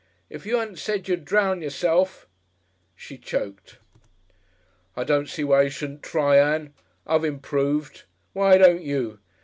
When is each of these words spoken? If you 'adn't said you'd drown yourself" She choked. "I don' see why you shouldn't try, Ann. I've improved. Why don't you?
If 0.31 0.47
you 0.47 0.57
'adn't 0.59 0.77
said 0.79 1.07
you'd 1.07 1.25
drown 1.25 1.61
yourself" 1.61 2.27
She 2.95 3.19
choked. 3.19 3.77
"I 4.97 5.03
don' 5.03 5.27
see 5.27 5.43
why 5.43 5.61
you 5.61 5.69
shouldn't 5.69 6.01
try, 6.01 6.37
Ann. 6.39 6.73
I've 7.05 7.23
improved. 7.23 8.05
Why 8.33 8.57
don't 8.57 8.81
you? 8.81 9.19